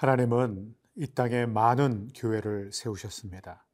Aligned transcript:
하나님은 0.00 0.74
이 0.94 1.06
땅에 1.08 1.44
많은 1.44 2.08
교회를 2.14 2.72
세우셨습니다. 2.72 3.66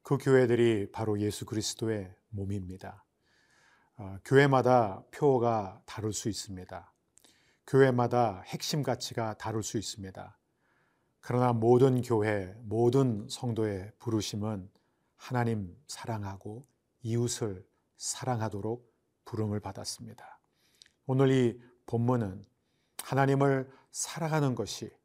그 0.00 0.16
교회들이 0.16 0.90
바로 0.90 1.20
예수 1.20 1.44
그리스도의 1.44 2.14
몸입니다. 2.30 3.04
어, 3.98 4.16
교회마다 4.24 5.04
표가 5.10 5.82
다를 5.84 6.14
수 6.14 6.30
있습니다. 6.30 6.94
교회마다 7.66 8.40
핵심 8.46 8.82
가치가 8.82 9.34
다를 9.34 9.62
수 9.62 9.76
있습니다. 9.76 10.38
그러나 11.20 11.52
모든 11.52 12.00
교회, 12.00 12.54
모든 12.62 13.28
성도의 13.28 13.92
부르심은 13.98 14.70
하나님 15.16 15.76
사랑하고 15.88 16.66
이웃을 17.02 17.68
사랑하도록 17.98 18.90
부름을 19.26 19.60
받았습니다. 19.60 20.40
오늘 21.04 21.30
이 21.30 21.60
본문은 21.84 22.46
하나님을 23.02 23.70
사랑하는 23.90 24.54
것이 24.54 24.98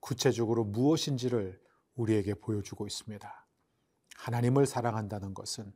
구체적으로 0.00 0.64
무엇인지를 0.64 1.60
우리에게 1.94 2.34
보여주고 2.34 2.86
있습니다. 2.86 3.46
하나님을 4.16 4.66
사랑한다는 4.66 5.34
것은 5.34 5.72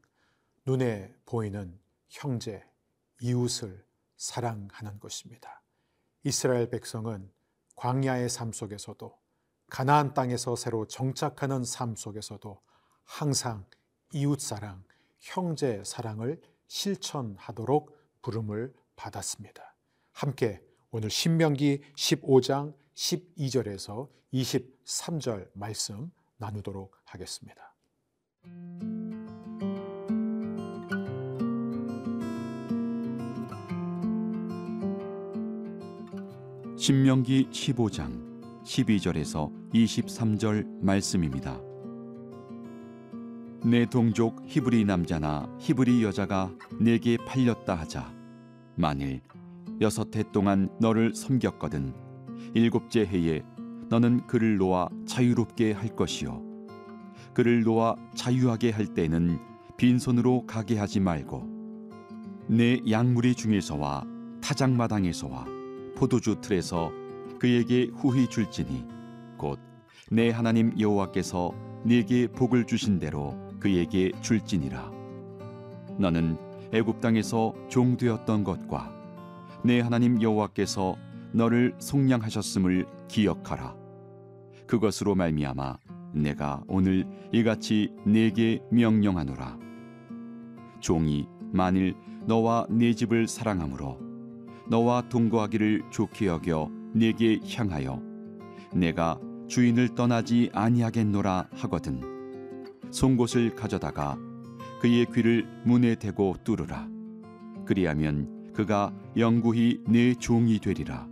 눈에 0.67 1.15
보이는 1.27 1.79
형제, 2.09 2.65
이웃을 3.21 3.85
사랑하는 4.17 5.01
것입니다. 5.01 5.63
이스라엘 6.25 6.69
백성은 6.71 7.31
광야의 7.77 8.29
삶 8.29 8.53
속에서도 8.53 9.19
가나안 9.69 10.15
땅에서 10.15 10.55
새로 10.55 10.87
정착하는 10.87 11.65
삶 11.65 11.97
속에서도 11.97 12.61
항상 13.05 13.65
이웃 14.13 14.41
사랑, 14.41 14.85
형제 15.19 15.83
사랑을 15.85 16.41
실천하도록 16.69 17.97
부름을 18.23 18.75
받았습니다. 18.97 19.75
함께 20.13 20.63
오늘 20.91 21.11
신명기 21.11 21.83
15장 21.97 22.75
12절에서 22.95 24.09
23절 24.33 25.49
말씀 25.55 26.11
나누도록 26.37 26.97
하겠습니다. 27.05 27.75
신명기 36.77 37.49
15장 37.51 38.63
12절에서 38.65 39.71
23절 39.73 40.67
말씀입니다. 40.83 41.61
내 43.65 43.87
동족 43.87 44.43
히브리 44.47 44.85
남자나 44.85 45.49
히브리 45.61 46.03
여자가 46.03 46.51
내게 46.81 47.17
팔렸다 47.17 47.77
하자 47.77 48.13
만일 48.75 49.23
여섯 49.81 50.15
해 50.17 50.25
동안 50.33 50.69
너를 50.81 51.15
섬겼거든 51.15 52.12
일곱째 52.55 53.07
해에 53.07 53.43
너는 53.89 54.27
그를 54.27 54.57
놓아 54.57 54.89
자유롭게 55.07 55.73
할 55.73 55.95
것이요. 55.95 56.43
그를 57.35 57.63
놓아 57.63 57.97
자유하게 58.15 58.71
할 58.71 58.87
때는 58.87 59.39
빈손으로 59.77 60.47
가게 60.47 60.79
하지 60.79 61.01
말고 61.01 61.49
내 62.49 62.81
양무리 62.91 63.35
중에서와 63.35 64.05
타작마당에서와 64.43 65.47
포도주 65.97 66.41
틀에서 66.41 66.93
그에게 67.39 67.91
후히 67.95 68.29
줄지니 68.29 68.85
곧 69.39 69.73
내 70.11 70.29
하나님 70.29 70.79
여호와께서 70.79 71.53
네게 71.87 72.29
복을 72.33 72.67
주신 72.67 72.99
대로 72.99 73.35
그에게 73.59 74.13
줄지니라. 74.21 74.91
너는 75.99 76.37
애굽 76.71 77.01
땅에서 77.01 77.55
종되었던 77.71 78.45
것과 78.45 78.93
내 79.65 79.81
하나님 79.81 80.21
여호와께서 80.21 80.97
너를 81.33 81.75
속량하셨음을 81.79 82.87
기억하라. 83.09 83.77
그것으로 84.67 85.15
말미암아 85.15 85.79
내가 86.15 86.63
오늘 86.69 87.07
이같이 87.33 87.91
네게 88.07 88.63
명령하노라. 88.71 89.59
종이 90.81 91.27
만일 91.53 91.95
너와 92.27 92.67
네 92.71 92.95
집을 92.95 93.29
사랑하므로 93.29 93.99
너와 94.69 95.09
동거하기를 95.09 95.83
좋게 95.91 96.27
여겨 96.27 96.71
네게 96.95 97.41
향하여 97.55 98.03
내가 98.73 99.19
주인을 99.49 99.95
떠나지 99.95 100.51
아니하겠노라 100.53 101.49
하거든 101.53 102.01
송곳을 102.91 103.55
가져다가 103.55 104.19
그의 104.81 105.07
귀를 105.13 105.47
문에 105.65 105.95
대고 105.95 106.37
뚫으라 106.45 106.89
그리하면 107.65 108.53
그가 108.55 108.95
영구히 109.17 109.81
내 109.87 110.15
종이 110.15 110.59
되리라 110.59 111.12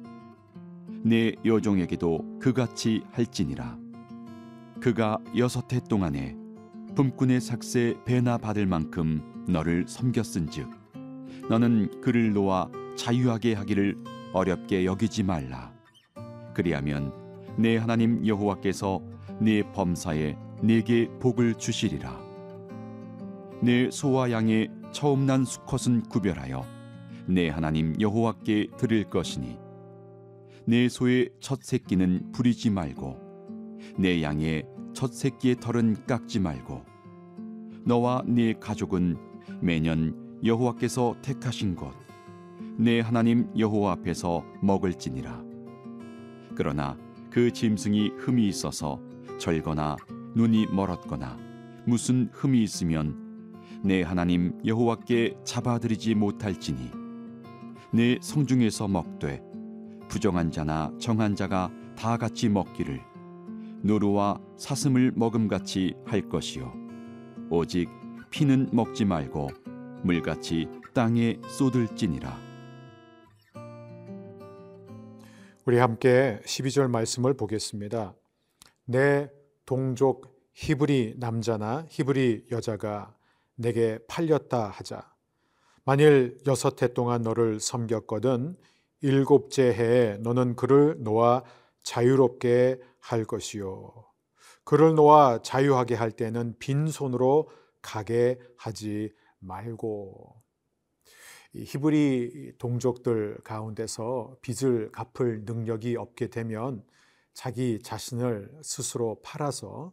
내 1.02 1.32
여종에게도 1.44 2.38
그같이 2.38 3.02
할지니라. 3.12 3.78
그가 4.80 5.18
여섯 5.36 5.72
해 5.72 5.80
동안에 5.80 6.36
품꾼의 6.94 7.40
삭세 7.40 7.96
배나 8.04 8.38
받을 8.38 8.66
만큼 8.66 9.22
너를 9.48 9.86
섬겼은즉 9.88 10.68
너는 11.48 12.00
그를 12.00 12.32
놓아 12.32 12.68
자유하게 12.96 13.54
하기를 13.54 13.96
어렵게 14.32 14.84
여기지 14.84 15.22
말라. 15.22 15.72
그리하면 16.54 17.12
내 17.56 17.76
하나님 17.76 18.26
여호와께서 18.26 19.00
네 19.40 19.62
범사에 19.72 20.36
네게 20.62 21.08
복을 21.18 21.54
주시리라. 21.54 22.20
내 23.62 23.90
소와 23.90 24.30
양의 24.30 24.68
처음 24.92 25.26
난 25.26 25.44
수컷은 25.44 26.02
구별하여 26.02 26.64
내 27.26 27.48
하나님 27.48 27.98
여호와께 28.00 28.68
드릴 28.76 29.04
것이니 29.04 29.69
내 30.70 30.88
소의 30.88 31.30
첫 31.40 31.62
새끼는 31.62 32.32
부리지 32.32 32.70
말고 32.70 33.18
내 33.98 34.22
양의 34.22 34.64
첫 34.94 35.12
새끼의 35.12 35.56
털은 35.56 36.06
깎지 36.06 36.38
말고 36.38 36.84
너와 37.84 38.22
네 38.26 38.54
가족은 38.54 39.16
매년 39.60 40.38
여호와께서 40.44 41.16
택하신 41.22 41.74
곳 41.74 42.10
내 42.80 43.00
하나님 43.00 43.46
여호와 43.58 43.92
앞에서 43.92 44.42
먹을지니라. 44.62 45.44
그러나 46.54 46.96
그 47.30 47.52
짐승이 47.52 48.12
흠이 48.16 48.48
있어서 48.48 48.98
절거나 49.38 49.96
눈이 50.34 50.68
멀었거나 50.72 51.36
무슨 51.84 52.30
흠이 52.32 52.62
있으면 52.62 53.58
내 53.84 54.00
하나님 54.00 54.58
여호와께 54.64 55.36
잡아들이지 55.44 56.14
못할지니 56.14 56.90
내 57.92 58.16
성중에서 58.22 58.88
먹되 58.88 59.42
부정한 60.10 60.50
자나 60.50 60.92
정한 60.98 61.34
자가 61.34 61.70
다 61.96 62.16
같이 62.16 62.48
먹기를 62.48 63.00
노루와 63.82 64.40
사슴을 64.58 65.12
먹음같이 65.14 65.94
할 66.04 66.28
것이요 66.28 66.72
오직 67.48 67.88
피는 68.30 68.70
먹지 68.72 69.04
말고 69.04 69.48
물같이 70.02 70.68
땅에 70.92 71.38
쏟을지니라 71.48 72.50
우리 75.66 75.78
함께 75.78 76.40
12절 76.44 76.88
말씀을 76.88 77.34
보겠습니다. 77.34 78.14
내 78.86 79.30
동족 79.66 80.42
히브리 80.54 81.14
남자나 81.18 81.86
히브리 81.88 82.46
여자가 82.50 83.14
내게 83.54 83.98
팔렸다 84.08 84.68
하자. 84.68 85.14
만일 85.84 86.38
여섯 86.46 86.82
해 86.82 86.92
동안 86.92 87.22
너를 87.22 87.60
섬겼거든 87.60 88.56
일곱째 89.00 89.72
해에 89.72 90.18
너는 90.18 90.56
그를 90.56 90.96
놓아 91.00 91.42
자유롭게 91.82 92.80
할 92.98 93.24
것이요. 93.24 94.04
그를 94.64 94.94
놓아 94.94 95.42
자유하게 95.42 95.94
할 95.94 96.10
때는 96.10 96.56
빈손으로 96.58 97.48
가게 97.82 98.38
하지 98.56 99.12
말고. 99.38 100.40
히브리 101.52 102.52
동족들 102.58 103.38
가운데서 103.42 104.36
빚을 104.40 104.92
갚을 104.92 105.42
능력이 105.44 105.96
없게 105.96 106.28
되면 106.28 106.84
자기 107.32 107.80
자신을 107.82 108.50
스스로 108.62 109.20
팔아서 109.22 109.92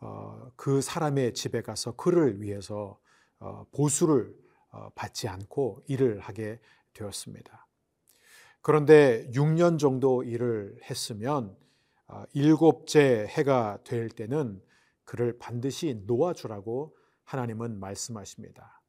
어, 0.00 0.50
그 0.56 0.80
사람의 0.80 1.34
집에 1.34 1.62
가서 1.62 1.92
그를 1.92 2.40
위해서 2.42 2.98
어, 3.38 3.66
보수를 3.72 4.34
어, 4.70 4.88
받지 4.94 5.28
않고 5.28 5.82
일을 5.86 6.20
하게 6.20 6.58
되었습니다. 6.94 7.69
그런데 8.62 9.30
6년 9.32 9.78
정도 9.78 10.22
일을 10.22 10.78
했으면 10.88 11.56
일곱째 12.32 13.26
해가 13.28 13.78
될 13.84 14.08
때는 14.08 14.62
그를 15.04 15.38
반드시 15.38 16.02
놓아주라고 16.06 16.96
하나님은 17.24 17.78
말씀하십니다. 17.80 18.82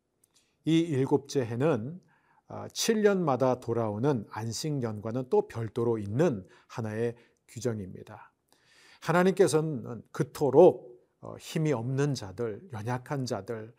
이 0.65 0.79
일곱째 0.79 1.45
해는 1.45 2.01
7년마다 2.47 3.61
돌아오는 3.61 4.25
안식년과는 4.29 5.29
또 5.29 5.47
별도로 5.47 5.97
있는 5.97 6.45
하나의 6.67 7.15
규정입니다. 7.47 8.33
하나님께서는 8.99 10.03
그토록 10.11 10.91
힘이 11.39 11.71
없는 11.71 12.13
자들, 12.13 12.61
연약한 12.73 13.25
자들, 13.25 13.73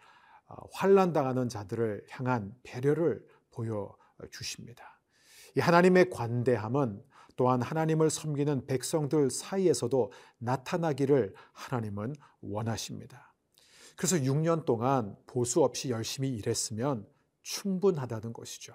환란 0.73 1.13
당하는 1.13 1.49
자들을 1.49 2.07
향한 2.11 2.55
배려를 2.63 3.25
보여 3.51 3.95
주십니다. 4.31 5.01
이 5.57 5.61
하나님의 5.61 6.11
관대함은 6.11 7.03
또한 7.37 7.63
하나님을 7.63 8.11
섬기는 8.11 8.67
백성들 8.67 9.31
사이에서도 9.31 10.13
나타나기를 10.39 11.35
하나님은 11.53 12.15
원하십니다. 12.41 13.35
그래서 13.97 14.17
6년 14.17 14.65
동안 14.65 15.17
보수 15.27 15.63
없이 15.63 15.91
열심히 15.91 16.29
일했으면 16.31 17.07
충분하다는 17.43 18.33
것이죠. 18.33 18.75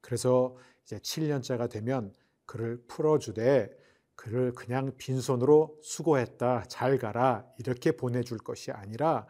그래서 0.00 0.56
이제 0.84 0.98
7년째가 0.98 1.70
되면 1.70 2.12
그를 2.46 2.84
풀어주되 2.86 3.70
그를 4.16 4.52
그냥 4.52 4.92
빈손으로 4.96 5.78
수고했다, 5.82 6.64
잘 6.68 6.98
가라 6.98 7.46
이렇게 7.58 7.92
보내줄 7.92 8.38
것이 8.38 8.70
아니라 8.70 9.26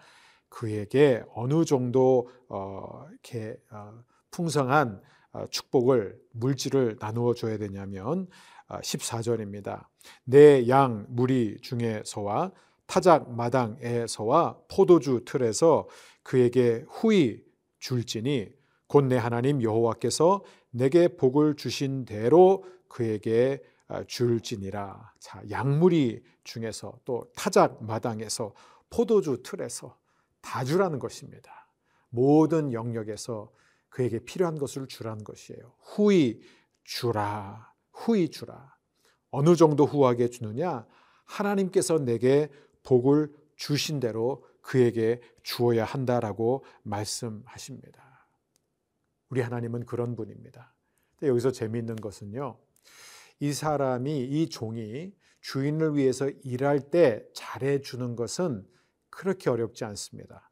그에게 0.49 1.25
어느 1.35 1.65
정도 1.65 2.29
어, 2.49 3.07
이렇게 3.11 3.57
어, 3.71 4.03
풍성한 4.31 5.01
어, 5.01 5.03
축복을 5.51 6.19
물질을 6.33 6.97
나누어 7.01 7.35
줘야 7.35 7.59
되냐면 7.59 8.29
14절입니다. 8.69 9.69
어, 9.69 9.87
내양 10.25 11.07
무리 11.09 11.59
중에서와 11.61 12.53
타작 12.87 13.31
마당에서와 13.31 14.59
포도주 14.69 15.23
틀에서 15.25 15.89
그에게 16.23 16.85
후이 16.89 17.43
줄지니 17.79 18.53
곧 18.87 19.05
내 19.07 19.17
하나님 19.17 19.63
여호와께서 19.63 20.43
내게 20.71 21.09
복을 21.09 21.57
주신 21.57 22.05
대로 22.05 22.65
그에게 22.89 23.63
어, 23.89 24.03
줄지니라. 24.05 25.13
자, 25.19 25.43
양무리 25.51 26.23
중에서 26.45 26.99
또 27.05 27.27
타작 27.37 27.85
마당에서 27.85 28.55
포도주 28.89 29.43
틀에서 29.43 29.97
다 30.41 30.65
주라는 30.65 30.99
것입니다. 30.99 31.69
모든 32.09 32.73
영역에서 32.73 33.51
그에게 33.95 34.19
필요한 34.19 34.59
것을 34.59 34.89
주라는 34.89 35.23
것이에요. 35.23 35.73
후히 35.79 36.41
주라. 36.83 37.73
후히 37.93 38.29
주라. 38.29 38.77
어느 39.31 39.55
정도 39.55 39.85
후하게 39.87 40.31
주느냐? 40.31 40.85
하나님께서 41.25 42.01
내게 42.01 42.51
복을 42.83 43.33
주신 43.55 44.01
대로 44.01 44.45
그에게 44.63 45.21
주어야 45.45 45.85
한다라고 45.85 46.65
말씀하십니다. 46.83 48.27
우리 49.29 49.41
하나님은 49.43 49.87
그런 49.87 50.17
분입니다. 50.17 50.75
여기서 51.23 51.53
재미있는 51.53 51.95
것은요. 51.95 52.59
이 53.39 53.53
사람이 53.53 54.25
이 54.25 54.49
종이 54.49 55.15
주인을 55.41 55.95
위해서 55.95 56.29
일할 56.43 56.81
때 56.91 57.25
잘해 57.33 57.81
주는 57.81 58.17
것은 58.17 58.67
그렇게 59.09 59.51
어렵지 59.51 59.85
않습니다. 59.85 60.51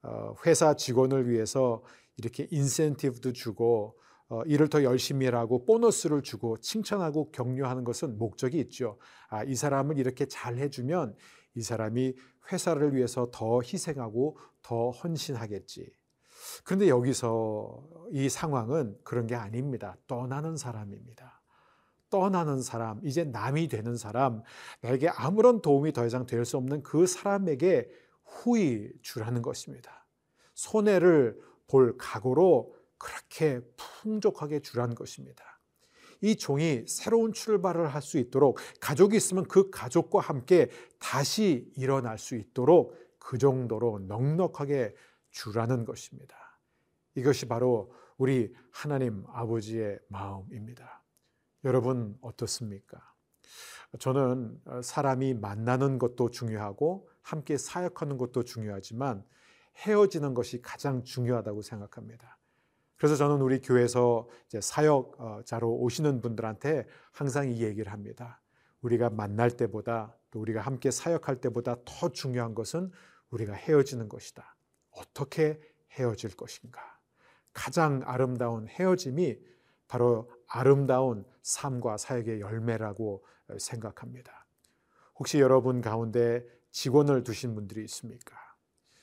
어, 0.00 0.34
회사 0.46 0.74
직원을 0.74 1.28
위해서 1.28 1.82
이렇게 2.18 2.46
인센티브도 2.50 3.32
주고 3.32 3.98
어, 4.28 4.42
일을 4.44 4.68
더 4.68 4.82
열심히 4.82 5.26
하고 5.26 5.64
보너스를 5.64 6.22
주고 6.22 6.58
칭찬하고 6.58 7.30
격려하는 7.30 7.84
것은 7.84 8.18
목적이 8.18 8.58
있죠. 8.60 8.98
아, 9.30 9.42
이 9.44 9.54
사람을 9.54 9.98
이렇게 9.98 10.26
잘 10.26 10.58
해주면 10.58 11.16
이 11.54 11.62
사람이 11.62 12.14
회사를 12.52 12.94
위해서 12.94 13.30
더 13.32 13.60
희생하고 13.62 14.36
더 14.62 14.90
헌신하겠지. 14.90 15.90
그런데 16.64 16.88
여기서 16.88 17.82
이 18.10 18.28
상황은 18.28 18.98
그런 19.02 19.26
게 19.26 19.34
아닙니다. 19.34 19.96
떠나는 20.06 20.56
사람입니다. 20.56 21.40
떠나는 22.10 22.62
사람, 22.62 23.00
이제 23.04 23.24
남이 23.24 23.68
되는 23.68 23.96
사람, 23.96 24.42
나에게 24.80 25.08
아무런 25.08 25.60
도움이 25.60 25.92
더 25.92 26.06
이상 26.06 26.26
될 26.26 26.44
수 26.44 26.56
없는 26.56 26.82
그 26.82 27.06
사람에게 27.06 27.88
후이 28.24 28.90
주라는 29.02 29.42
것입니다. 29.42 30.06
손해를 30.54 31.38
볼 31.68 31.96
각오로 31.96 32.74
그렇게 32.98 33.60
풍족하게 33.76 34.60
주라는 34.60 34.94
것입니다. 34.94 35.44
이 36.20 36.34
종이 36.34 36.84
새로운 36.88 37.32
출발을 37.32 37.94
할 37.94 38.02
수 38.02 38.18
있도록 38.18 38.58
가족이 38.80 39.16
있으면 39.16 39.44
그 39.44 39.70
가족과 39.70 40.20
함께 40.20 40.68
다시 40.98 41.70
일어날 41.76 42.18
수 42.18 42.34
있도록 42.34 42.96
그 43.18 43.38
정도로 43.38 44.00
넉넉하게 44.00 44.94
주라는 45.30 45.84
것입니다. 45.84 46.36
이것이 47.14 47.46
바로 47.46 47.92
우리 48.16 48.52
하나님 48.72 49.24
아버지의 49.28 50.00
마음입니다. 50.08 51.04
여러분 51.64 52.16
어떻습니까? 52.20 52.98
저는 53.98 54.60
사람이 54.82 55.34
만나는 55.34 55.98
것도 55.98 56.30
중요하고 56.30 57.08
함께 57.22 57.56
사역하는 57.56 58.16
것도 58.18 58.42
중요하지만 58.42 59.24
헤어지는 59.78 60.34
것이 60.34 60.60
가장 60.62 61.04
중요하다고 61.04 61.62
생각합니다. 61.62 62.38
그래서 62.96 63.14
저는 63.14 63.40
우리 63.40 63.60
교회에서 63.60 64.28
사역자로 64.60 65.72
오시는 65.76 66.20
분들한테 66.20 66.86
항상 67.12 67.48
이 67.48 67.62
얘기를 67.62 67.92
합니다. 67.92 68.40
우리가 68.80 69.10
만날 69.10 69.50
때보다 69.50 70.16
또 70.30 70.40
우리가 70.40 70.60
함께 70.60 70.90
사역할 70.90 71.40
때보다 71.40 71.76
더 71.84 72.08
중요한 72.10 72.54
것은 72.54 72.90
우리가 73.30 73.52
헤어지는 73.52 74.08
것이다. 74.08 74.56
어떻게 74.90 75.60
헤어질 75.92 76.36
것인가? 76.36 76.80
가장 77.52 78.02
아름다운 78.04 78.66
헤어짐이 78.66 79.38
바로 79.86 80.30
아름다운 80.48 81.24
삶과 81.42 81.96
사역의 81.96 82.40
열매라고 82.40 83.24
생각합니다. 83.58 84.46
혹시 85.16 85.40
여러분 85.40 85.80
가운데 85.80 86.44
직원을 86.70 87.24
두신 87.24 87.54
분들이 87.54 87.84
있습니까? 87.84 88.36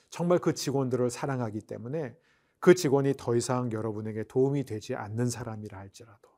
정말 0.10 0.40
그 0.40 0.54
직원들을 0.54 1.10
사랑하기 1.10 1.62
때문에 1.62 2.16
그 2.60 2.74
직원이 2.76 3.14
더 3.18 3.36
이상 3.36 3.72
여러분에게 3.72 4.24
도움이 4.24 4.64
되지 4.66 4.96
않는 4.96 5.30
사람이라 5.30 5.78
할지라도 5.78 6.30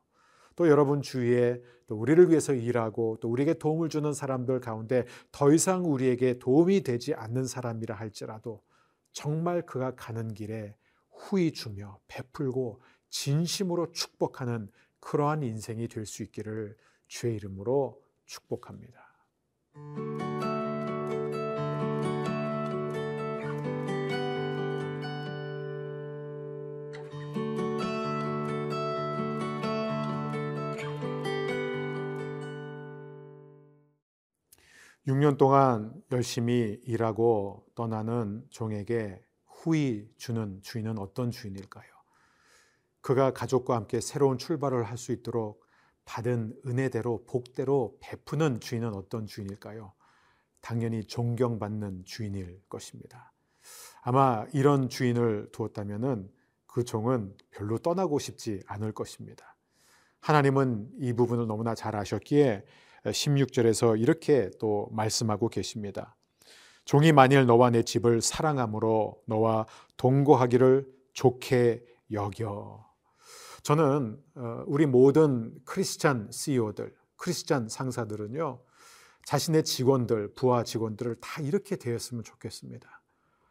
또 0.56 0.68
여러분 0.68 1.00
주위에 1.02 1.62
또 1.86 1.96
우리를 1.96 2.28
위해서 2.30 2.52
일하고 2.52 3.18
또 3.20 3.30
우리에게 3.30 3.54
도움을 3.54 3.88
주는 3.88 4.12
사람들 4.12 4.60
가운데 4.60 5.04
더 5.30 5.52
이상 5.52 5.84
우리에게 5.84 6.38
도움이 6.38 6.82
되지 6.82 7.14
않는 7.14 7.46
사람이라 7.46 7.94
할지라도 7.94 8.62
정말 9.12 9.62
그가 9.64 9.94
가는 9.94 10.34
길에 10.34 10.74
후이 11.10 11.52
주며 11.52 11.98
베풀고 12.08 12.80
진심으로 13.10 13.92
축복하는 13.92 14.70
그러한 15.00 15.42
인생이 15.42 15.88
될 15.88 16.04
수 16.06 16.22
있기를 16.24 16.76
주의 17.06 17.36
이름으로 17.36 18.02
축복합니다. 18.26 19.08
6년 35.08 35.38
동안 35.38 35.94
열심히 36.12 36.78
일하고 36.84 37.64
떠나는 37.74 38.44
종에게 38.50 39.24
후이 39.46 40.06
주는 40.18 40.60
주인은 40.60 40.98
어떤 40.98 41.30
주인일까요? 41.30 41.86
그가 43.00 43.32
가족과 43.32 43.74
함께 43.74 44.02
새로운 44.02 44.36
출발을 44.36 44.84
할 44.84 44.98
수 44.98 45.12
있도록 45.12 45.64
받은 46.04 46.60
은혜대로 46.66 47.24
복대로 47.26 47.96
베푸는 48.00 48.60
주인은 48.60 48.94
어떤 48.94 49.24
주인일까요? 49.24 49.94
당연히 50.60 51.02
존경받는 51.04 52.04
주인일 52.04 52.60
것입니다. 52.68 53.32
아마 54.02 54.44
이런 54.52 54.90
주인을 54.90 55.48
두었다면 55.52 56.30
그 56.66 56.84
종은 56.84 57.34
별로 57.50 57.78
떠나고 57.78 58.18
싶지 58.18 58.62
않을 58.66 58.92
것입니다. 58.92 59.56
하나님은 60.20 60.90
이 60.98 61.14
부분을 61.14 61.46
너무나 61.46 61.74
잘 61.74 61.96
아셨기에 61.96 62.64
16절에서 63.10 64.00
이렇게 64.00 64.50
또 64.58 64.88
말씀하고 64.92 65.48
계십니다. 65.48 66.16
종이 66.84 67.12
만일 67.12 67.46
너와 67.46 67.70
내 67.70 67.82
집을 67.82 68.22
사랑함으로 68.22 69.20
너와 69.26 69.66
동거하기를 69.96 70.86
좋게 71.12 71.84
여겨. 72.12 72.86
저는 73.62 74.18
어, 74.36 74.64
우리 74.66 74.86
모든 74.86 75.52
크리스찬 75.64 76.30
CEO들, 76.32 76.94
크리스찬 77.16 77.68
상사들은요, 77.68 78.60
자신의 79.24 79.64
직원들, 79.64 80.32
부하 80.34 80.64
직원들을 80.64 81.16
다 81.20 81.42
이렇게 81.42 81.76
대했으면 81.76 82.24
좋겠습니다. 82.24 83.02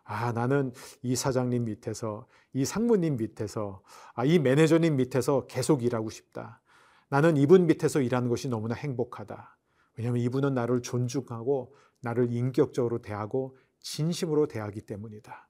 아, 0.03 0.31
나는 0.31 0.71
이 1.03 1.15
사장님 1.15 1.65
밑에서, 1.65 2.25
이 2.53 2.65
상무님 2.65 3.17
밑에서, 3.17 3.83
아, 4.15 4.25
이 4.25 4.39
매니저님 4.39 4.95
밑에서 4.95 5.45
계속 5.47 5.83
일하고 5.83 6.09
싶다. 6.09 6.61
나는 7.09 7.37
이분 7.37 7.67
밑에서 7.67 8.01
일하는 8.01 8.29
것이 8.29 8.49
너무나 8.49 8.75
행복하다. 8.75 9.57
왜냐하면 9.95 10.21
이분은 10.21 10.53
나를 10.53 10.81
존중하고 10.81 11.75
나를 12.01 12.31
인격적으로 12.31 13.01
대하고 13.01 13.57
진심으로 13.79 14.47
대하기 14.47 14.81
때문이다. 14.81 15.49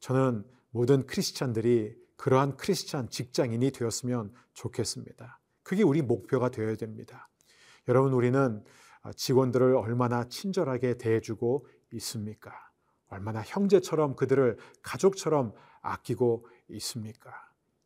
저는 0.00 0.44
모든 0.70 1.06
크리스찬들이 1.06 1.96
그러한 2.16 2.56
크리스찬 2.56 3.08
직장인이 3.08 3.70
되었으면 3.70 4.32
좋겠습니다. 4.54 5.40
그게 5.62 5.82
우리 5.82 6.02
목표가 6.02 6.50
되어야 6.50 6.76
됩니다. 6.76 7.28
여러분, 7.88 8.12
우리는 8.12 8.64
직원들을 9.14 9.74
얼마나 9.76 10.28
친절하게 10.28 10.98
대해주고 10.98 11.66
있습니까? 11.92 12.52
얼마나 13.08 13.42
형제처럼 13.42 14.16
그들을 14.16 14.58
가족처럼 14.82 15.52
아끼고 15.80 16.46
있습니까? 16.68 17.32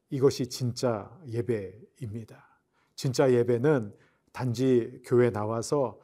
이것이 0.09 0.49
진짜 0.49 1.11
예배입니다. 1.29 2.50
진짜 3.01 3.33
예배는 3.33 3.95
단지 4.31 5.01
교회 5.07 5.31
나와서 5.31 5.99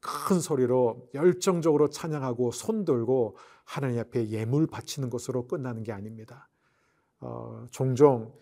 큰 0.00 0.38
소리로 0.38 1.08
열정적으로 1.14 1.88
찬양하고 1.88 2.50
손 2.50 2.84
들고 2.84 3.38
하나님 3.64 4.00
앞에 4.00 4.28
예물 4.28 4.66
바치는 4.66 5.08
것으로 5.08 5.46
끝나는 5.46 5.82
게 5.82 5.92
아닙니다. 5.92 6.50
어, 7.20 7.64
종종 7.70 8.34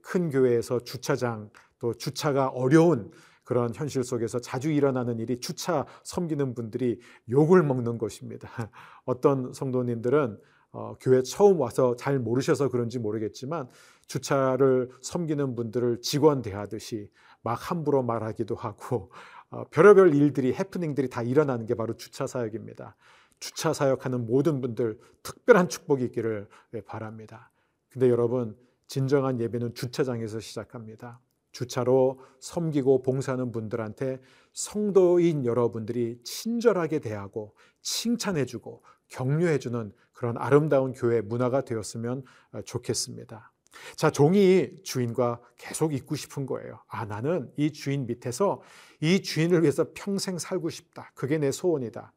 큰 0.00 0.30
교회에서 0.30 0.80
주차장 0.84 1.50
또 1.78 1.92
주차가 1.92 2.48
어려운 2.48 3.10
그런 3.44 3.74
현실 3.74 4.04
속에서 4.04 4.40
자주 4.40 4.70
일어나는 4.70 5.18
일이 5.18 5.38
주차 5.38 5.84
섬기는 6.02 6.54
분들이 6.54 6.98
욕을 7.28 7.62
먹는 7.62 7.98
것입니다. 7.98 8.48
어떤 9.04 9.52
성도님들은 9.52 10.38
어, 10.72 10.94
교회 10.98 11.20
처음 11.22 11.60
와서 11.60 11.94
잘 11.96 12.18
모르셔서 12.18 12.70
그런지 12.70 12.98
모르겠지만 12.98 13.68
주차를 14.06 14.90
섬기는 15.02 15.54
분들을 15.54 16.00
직원 16.00 16.42
대하듯이 16.42 17.10
막 17.42 17.54
함부로 17.70 18.02
말하기도 18.02 18.54
하고 18.54 19.10
어, 19.50 19.64
별의별 19.70 20.14
일들이 20.14 20.54
해프닝들이 20.54 21.08
다 21.08 21.22
일어나는 21.22 21.66
게 21.66 21.74
바로 21.74 21.96
주차 21.96 22.26
사역입니다. 22.26 22.96
주차 23.40 23.72
사역하는 23.72 24.26
모든 24.26 24.60
분들 24.60 24.98
특별한 25.22 25.68
축복이 25.68 26.04
있기를 26.04 26.48
예, 26.74 26.80
바랍니다. 26.82 27.50
근데 27.88 28.08
여러분 28.08 28.56
진정한 28.86 29.40
예배는 29.40 29.74
주차장에서 29.74 30.40
시작합니다. 30.40 31.20
주차로 31.52 32.20
섬기고 32.38 33.02
봉사하는 33.02 33.50
분들한테 33.50 34.20
성도인 34.52 35.44
여러분들이 35.44 36.20
친절하게 36.22 37.00
대하고 37.00 37.54
칭찬해주고 37.82 38.82
격려해주는 39.08 39.92
그런 40.12 40.36
아름다운 40.36 40.92
교회 40.92 41.20
문화가 41.20 41.62
되었으면 41.62 42.22
어, 42.52 42.62
좋겠습니다. 42.62 43.52
자, 43.96 44.10
종이 44.10 44.70
주인과 44.82 45.40
계속 45.56 45.94
있고 45.94 46.16
싶은 46.16 46.46
거예요. 46.46 46.82
아, 46.88 47.04
나는 47.04 47.50
이 47.56 47.72
주인 47.72 48.06
밑에서 48.06 48.60
이 49.00 49.22
주인을 49.22 49.62
위해서 49.62 49.86
평생 49.94 50.38
살고 50.38 50.70
싶다. 50.70 51.12
그게 51.14 51.38
내 51.38 51.50
소원이다. 51.50 52.12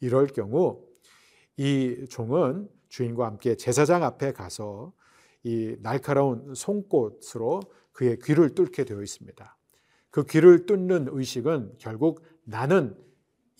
이럴 0.00 0.26
경우 0.26 0.82
이 1.56 2.06
종은 2.10 2.68
주인과 2.88 3.26
함께 3.26 3.56
제사장 3.56 4.02
앞에 4.02 4.32
가서 4.32 4.92
이 5.42 5.76
날카로운 5.80 6.54
송곳으로 6.54 7.60
그의 7.92 8.18
귀를 8.22 8.54
뚫게 8.54 8.84
되어 8.84 9.02
있습니다. 9.02 9.56
그 10.10 10.24
귀를 10.24 10.66
뚫는 10.66 11.08
의식은 11.10 11.74
결국 11.78 12.22
나는 12.44 12.96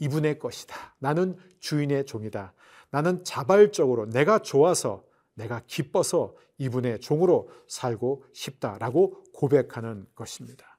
이분의 0.00 0.38
것이다. 0.38 0.94
나는 0.98 1.36
주인의 1.60 2.06
종이다. 2.06 2.52
나는 2.90 3.24
자발적으로 3.24 4.06
내가 4.06 4.38
좋아서 4.38 5.04
내가 5.34 5.62
기뻐서 5.66 6.34
이분의 6.58 7.00
종으로 7.00 7.48
살고 7.68 8.24
싶다라고 8.32 9.24
고백하는 9.32 10.06
것입니다. 10.14 10.78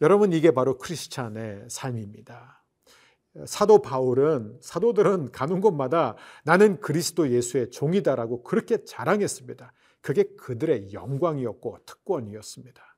여러분 0.00 0.32
이게 0.32 0.50
바로 0.50 0.76
크리스찬의 0.78 1.66
삶입니다. 1.68 2.62
사도 3.46 3.82
바울은 3.82 4.58
사도들은 4.60 5.32
가는 5.32 5.60
곳마다 5.60 6.16
나는 6.44 6.80
그리스도 6.80 7.30
예수의 7.30 7.70
종이다라고 7.70 8.42
그렇게 8.42 8.84
자랑했습니다. 8.84 9.72
그게 10.00 10.24
그들의 10.36 10.92
영광이었고 10.92 11.78
특권이었습니다. 11.86 12.96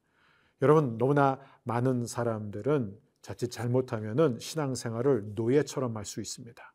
여러분 0.63 0.99
너무나 0.99 1.39
많은 1.63 2.07
사람들은 2.07 2.99
자칫 3.23 3.51
잘못하면은 3.51 4.39
신앙생활을 4.39 5.35
노예처럼 5.35 5.97
할 5.97 6.05
수 6.05 6.21
있습니다. 6.21 6.75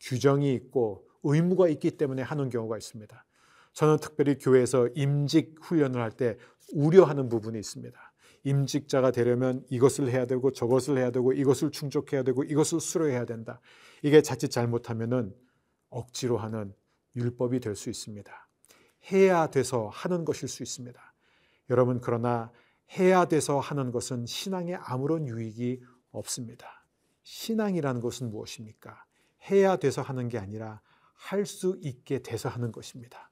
규정이 0.00 0.54
있고 0.54 1.06
의무가 1.22 1.68
있기 1.68 1.92
때문에 1.92 2.22
하는 2.22 2.48
경우가 2.48 2.76
있습니다. 2.76 3.24
저는 3.72 3.98
특별히 3.98 4.36
교회에서 4.38 4.88
임직 4.94 5.56
훈련을 5.62 6.00
할 6.00 6.10
때 6.12 6.36
우려하는 6.72 7.28
부분이 7.28 7.58
있습니다. 7.58 7.98
임직자가 8.44 9.10
되려면 9.10 9.64
이것을 9.70 10.08
해야 10.10 10.26
되고 10.26 10.52
저것을 10.52 10.98
해야 10.98 11.10
되고 11.10 11.32
이것을 11.32 11.70
충족해야 11.70 12.22
되고 12.22 12.42
이것을 12.44 12.80
수료해야 12.80 13.24
된다. 13.26 13.60
이게 14.02 14.22
자칫 14.22 14.48
잘못하면은 14.50 15.34
억지로 15.90 16.38
하는 16.38 16.72
율법이 17.16 17.60
될 17.60 17.74
수 17.76 17.90
있습니다. 17.90 18.48
해야 19.12 19.46
돼서 19.48 19.88
하는 19.88 20.24
것일 20.24 20.48
수 20.48 20.62
있습니다. 20.62 21.14
여러분 21.70 22.00
그러나 22.00 22.50
해야 22.98 23.24
돼서 23.26 23.58
하는 23.60 23.90
것은 23.92 24.26
신앙에 24.26 24.74
아무런 24.74 25.26
유익이 25.28 25.82
없습니다. 26.12 26.84
신앙이라는 27.22 28.00
것은 28.00 28.30
무엇입니까? 28.30 29.04
해야 29.50 29.76
돼서 29.76 30.02
하는 30.02 30.28
게 30.28 30.38
아니라 30.38 30.80
할 31.14 31.44
수 31.44 31.78
있게 31.82 32.20
돼서 32.20 32.48
하는 32.48 32.72
것입니다. 32.72 33.29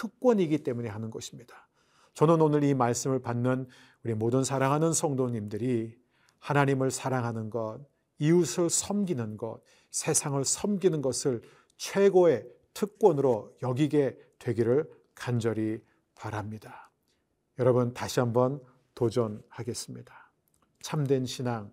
특권이기 0.00 0.62
때문에 0.62 0.88
하는 0.88 1.10
것입니다. 1.10 1.68
저는 2.14 2.40
오늘 2.40 2.64
이 2.64 2.72
말씀을 2.72 3.20
받는 3.20 3.68
우리 4.02 4.14
모든 4.14 4.42
사랑하는 4.44 4.94
성도님들이 4.94 5.98
하나님을 6.38 6.90
사랑하는 6.90 7.50
것, 7.50 7.80
이웃을 8.18 8.70
섬기는 8.70 9.36
것, 9.36 9.60
세상을 9.90 10.42
섬기는 10.42 11.02
것을 11.02 11.42
최고의 11.76 12.46
특권으로 12.72 13.54
여기게 13.62 14.18
되기를 14.38 14.90
간절히 15.14 15.82
바랍니다. 16.14 16.90
여러분 17.58 17.92
다시 17.92 18.20
한번 18.20 18.62
도전하겠습니다. 18.94 20.30
참된 20.80 21.26
신앙, 21.26 21.70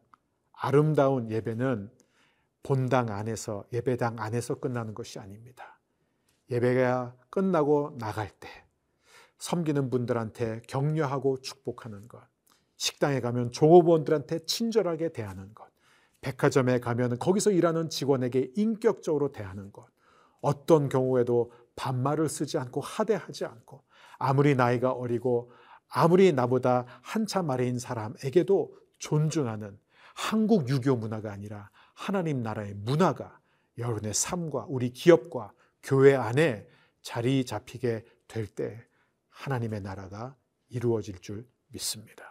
아름다운 0.52 1.32
예배는 1.32 1.90
본당 2.62 3.10
안에서 3.10 3.64
예배당 3.72 4.20
안에서 4.20 4.56
끝나는 4.56 4.94
것이 4.94 5.18
아닙니다. 5.18 5.77
예배가 6.50 7.16
끝나고 7.30 7.96
나갈 8.00 8.30
때 8.30 8.48
섬기는 9.38 9.90
분들한테 9.90 10.62
격려하고 10.68 11.42
축복하는 11.42 12.08
것, 12.08 12.22
식당에 12.78 13.22
가면 13.22 13.52
종업원들한테 13.52 14.40
친절하게 14.46 15.10
대하는 15.14 15.54
것, 15.54 15.68
백화점에 16.22 16.80
가면 16.80 17.20
거기서 17.20 17.52
일하는 17.52 17.90
직원에게 17.90 18.52
인격적으로 18.56 19.32
대하는 19.32 19.72
것, 19.72 19.88
어떤 20.42 20.90
경우에도 20.90 21.52
반말을 21.76 22.30
쓰지 22.30 22.58
않고 22.58 22.82
하대하지 22.82 23.46
않고 23.46 23.84
아무리 24.18 24.56
나이가 24.56 24.92
어리고 24.92 25.52
아무리 25.90 26.34
나보다 26.34 26.86
한참 27.02 27.50
아래인 27.50 27.80
사람에게도 27.80 28.76
존중하는 28.98 29.78
한국 30.16 30.70
유교 30.70 30.96
문화가 30.96 31.32
아니라 31.32 31.70
하나님 31.94 32.42
나라의 32.42 32.74
문화가 32.74 33.40
여러분의 33.78 34.14
삶과 34.14 34.66
우리 34.68 34.92
기업과 34.92 35.52
교회 35.88 36.16
안에 36.16 36.68
자리 37.02 37.46
잡히게 37.46 38.04
될 38.28 38.46
때 38.46 38.86
하나님의 39.30 39.80
나라가 39.82 40.36
이루어질 40.68 41.20
줄 41.20 41.48
믿습니다. 41.70 42.26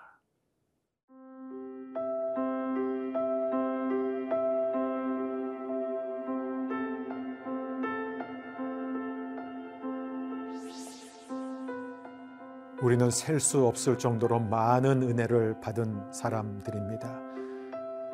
우리는 12.82 13.10
셀 13.10 13.40
수 13.40 13.66
없을 13.66 13.96
정도로 13.96 14.38
많은 14.38 15.02
은혜를 15.02 15.60
받은 15.62 16.12
사람들입니다. 16.12 17.22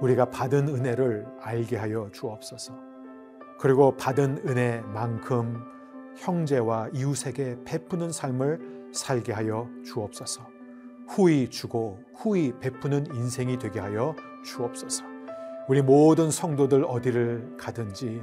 우리가 0.00 0.30
받은 0.30 0.68
은혜를 0.68 1.26
알게 1.40 1.76
하여 1.78 2.08
주옵소서. 2.12 2.91
그리고 3.62 3.96
받은 3.96 4.42
은혜만큼 4.44 5.62
형제와 6.16 6.88
이웃에게 6.92 7.58
베푸는 7.64 8.10
삶을 8.10 8.90
살게 8.92 9.32
하여 9.32 9.68
주옵소서. 9.84 10.44
후히 11.06 11.48
주고 11.48 12.00
후히 12.16 12.52
베푸는 12.58 13.14
인생이 13.14 13.60
되게 13.60 13.78
하여 13.78 14.16
주옵소서. 14.44 15.04
우리 15.68 15.80
모든 15.80 16.32
성도들 16.32 16.84
어디를 16.84 17.56
가든지 17.56 18.20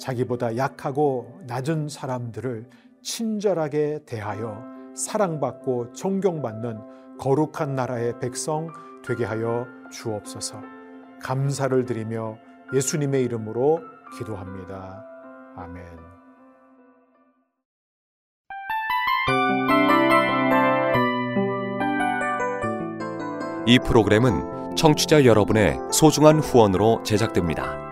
자기보다 0.00 0.56
약하고 0.56 1.38
낮은 1.46 1.88
사람들을 1.88 2.68
친절하게 3.02 4.00
대하여 4.04 4.64
사랑받고 4.96 5.92
존경받는 5.92 7.18
거룩한 7.20 7.76
나라의 7.76 8.18
백성 8.18 8.66
되게 9.04 9.24
하여 9.24 9.64
주옵소서. 9.92 10.60
감사를 11.20 11.84
드리며 11.84 12.36
예수님의 12.74 13.22
이름으로 13.22 13.91
기도합니다. 14.18 15.04
아멘. 15.56 15.84
이 23.66 23.78
프로그램은 23.78 24.74
청취자 24.76 25.24
여러분의 25.24 25.78
소중한 25.92 26.40
후원으로 26.40 27.02
제작됩니다. 27.04 27.91